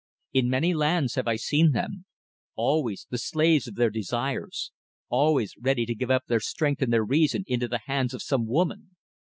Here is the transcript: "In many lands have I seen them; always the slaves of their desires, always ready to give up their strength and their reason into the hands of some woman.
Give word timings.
"In 0.33 0.49
many 0.49 0.73
lands 0.73 1.13
have 1.13 1.27
I 1.27 1.35
seen 1.35 1.73
them; 1.73 2.05
always 2.55 3.05
the 3.11 3.19
slaves 3.19 3.67
of 3.67 3.75
their 3.75 3.91
desires, 3.91 4.71
always 5.09 5.55
ready 5.61 5.85
to 5.85 5.93
give 5.93 6.09
up 6.09 6.25
their 6.25 6.39
strength 6.39 6.81
and 6.81 6.91
their 6.91 7.05
reason 7.05 7.43
into 7.45 7.67
the 7.67 7.81
hands 7.85 8.15
of 8.15 8.23
some 8.23 8.47
woman. 8.47 8.95